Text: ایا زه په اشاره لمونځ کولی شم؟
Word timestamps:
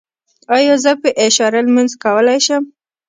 ایا 0.55 0.75
زه 0.83 0.91
په 1.01 1.09
اشاره 1.25 1.59
لمونځ 1.65 1.91
کولی 2.03 2.39
شم؟ 2.45 2.63